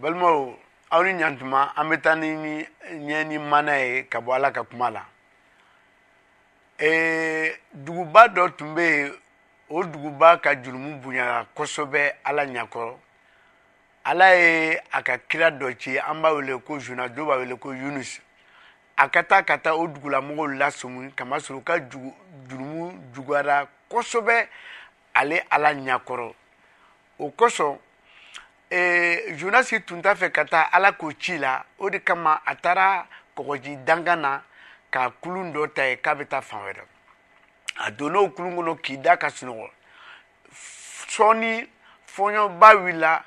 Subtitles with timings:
[0.00, 0.50] balimaw
[0.90, 2.66] aw ni ɲantuma an bɛ taa ni
[3.06, 5.06] ɲɛ ni mana ye ka bɔ ala ka kuma la
[6.80, 9.14] ee duguba dɔ tun bɛ yen
[9.70, 12.94] o duguba ka jurumu bonyana kosɛbɛ ala ɲɛkɔrɔ
[14.04, 17.54] ala ye a ka kira dɔ ci an b'a wele ko zuna dɔw b'a wele
[17.56, 18.20] ko yunus
[18.98, 21.78] a ka taa ka taa o dugulamɔgɔw lasomi kamasɔrɔ u ka
[22.48, 24.48] jurumu juguyara kosɛbɛ
[25.14, 26.34] ale ala ɲɛkɔrɔ
[27.18, 27.78] o kosɔn
[28.74, 32.54] eh, jonasi tun t'a fɛ ka taa ala k'o ci la o de kama a
[32.56, 34.42] taara kɔgɔji dangan na
[34.90, 36.82] ka kulun dɔ ta ye k'a bɛ taa fan wɛrɛ
[37.86, 39.68] a donna o kulun kɔnɔ k'i da ka sunɔgɔ
[41.08, 41.68] sɔɔni
[42.16, 43.22] fɔɲɔba wulila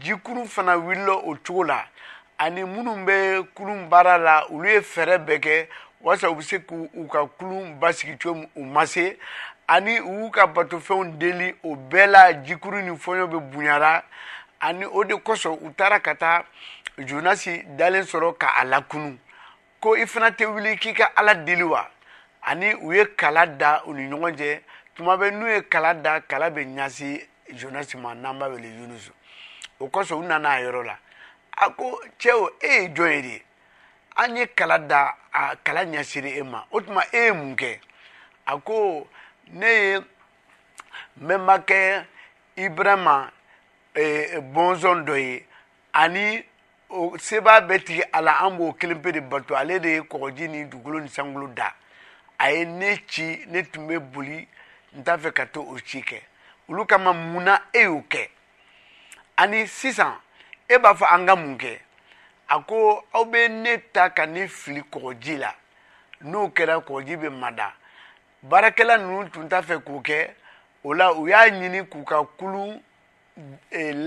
[0.00, 1.84] jikurun fana wulila o cogo la
[2.38, 5.68] ani minnu bɛ kulun baara la olu ye fɛɛrɛ bɛɛ kɛ
[6.02, 9.16] walasa u bɛ se k'u ka kulun basigi cogo min u ma se
[9.68, 14.02] ani u y'u ka batofɛnw deli o bɛɛ la jikuru ni fɔɲɔ bɛ bonyara
[14.60, 16.44] ani o de kosɔn u taara ka taa
[16.98, 19.18] jonasi dalen sɔrɔ ka a lakunu
[19.80, 21.88] ko i fana tɛ wuli k'i ka ala deli wa
[22.42, 24.60] ani u ye kala da u ni ɲɔgɔn cɛ
[24.94, 29.12] tuma bɛ n'u ye kala da kala bɛ ɲasi jonasi ma n'an b'a wele yunusu
[29.80, 30.98] o kosɔn u nana a yɔrɔ la
[31.56, 33.42] a ko cɛw e ye jɔn ye de
[34.16, 37.78] an ye kala da a kala ɲɛsiri e ma o tuma e ye mun kɛ
[38.46, 39.08] a ko
[39.48, 40.00] ne ye
[41.22, 42.04] mɛmakɛ
[42.56, 43.30] ibrahima
[43.94, 45.46] E, e, bɔnsɔn dɔ ye
[45.92, 46.44] ani
[47.18, 50.48] sebaa bɛ tigɛ a la an b'o kelen pe de bato ale de ye kɔgɔji
[50.48, 51.74] ni dugukolo ni sankolo da
[52.38, 54.46] a ye ne ci ne tun bɛ boli
[54.92, 56.22] n t'a fɛ ka to o ci kɛ
[56.68, 58.28] olu kama munna e y'o kɛ
[59.38, 60.14] ani sisan
[60.68, 61.78] e b'a fɔ an ka mun kɛ
[62.48, 65.52] a ko aw bɛ ne ta ka ne fili kɔgɔji la
[66.20, 67.74] n'o kɛra kɔgɔji bɛ mada
[68.42, 70.30] baarakɛla ninnu tun t'a fɛ k'o kɛ
[70.84, 72.80] o la u y'a ɲini k'u ka kulu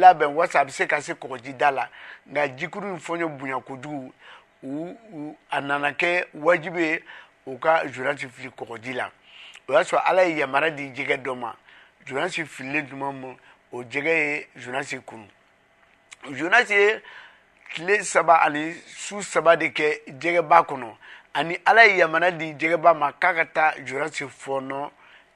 [0.00, 1.88] labɛn wasa a bɛ se ka se kɔgɔjida la
[2.28, 4.12] nka jikuru in fɔɲɔ bonya kojugu
[4.62, 7.02] u u a nana kɛ wajibi ye
[7.46, 9.10] u ka zoransi fili kɔgɔji la
[9.68, 11.54] o y'a sɔrɔ ala ye yamaruya di jɛgɛ dɔ ma
[12.06, 13.36] zoransi fililen tuma min
[13.72, 15.26] o jɛgɛ ye zoransi kunu
[16.30, 17.00] zoransi ye
[17.74, 20.96] tile saba ani su saba de kɛ jɛgɛba kɔnɔ
[21.34, 24.90] ani ala ye yamaruya di jɛgɛba ma k'a ka taa zoransi e fɔɔnɔ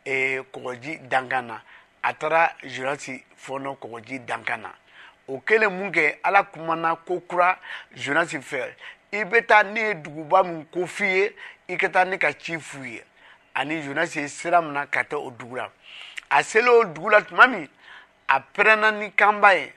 [0.04, 1.60] ɛɛ kɔgɔji dankan na.
[2.08, 4.72] a taara jonasi fɔɔnɔ kɔgɔji dankan na
[5.26, 7.58] o kɛlen mun kɛ ala kumana ko kura
[7.96, 8.74] jonasi fɛ
[9.10, 11.36] i bɛ taa ne ye duguba min ko f'i ye
[11.68, 13.02] i ka taa ne ka ci f'u ye
[13.56, 15.68] ani jonasi ye sira min na ka taa o dugu la
[16.30, 17.66] a selen o dugu la tuma min
[18.28, 19.72] a pɛrɛnna ni kanba ye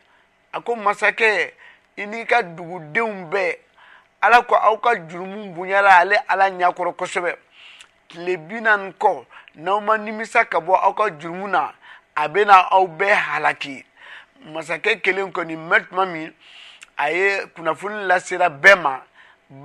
[0.54, 1.52] a ko masakɛ
[1.98, 3.56] i n'i ka dugudenw bɛɛ
[4.22, 7.36] ala ko aw ka jurumu bonyala ale ala ɲɛkɔrɔ kosɛbɛ
[8.08, 9.26] tile bi naani kɔ
[9.56, 11.74] n'aw ma nimisa ka bɔ aw ka jurumu na
[12.24, 13.85] a bɛna aw bɛɛ halaki
[14.53, 16.34] masakɛ kelen kɔni mɛ tuma min
[16.97, 19.00] a ye kunnafoni lasera bɛɛ ma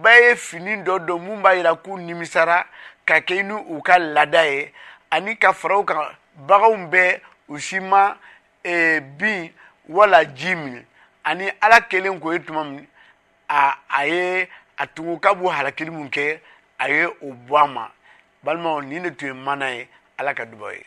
[0.02, 2.64] bɛɛ ye fini dɔ don mun b'a yira k'u nimisara
[3.04, 4.72] ka kɛ ni u ka laada ye
[5.10, 6.14] ani ka fara u kan
[6.46, 8.14] baganw bɛɛ u si ma
[8.62, 9.50] eh, bin
[9.88, 10.86] wala ji min
[11.24, 12.86] ani ala kelen ko ye tuma min
[13.48, 14.48] a a ye
[14.78, 16.38] a tun ko k'a b'o halakili mun kɛ
[16.78, 17.88] a ye o bɔ a ma
[18.44, 20.84] balimaw nin de tun ye mana ye ala ka dubaw ye.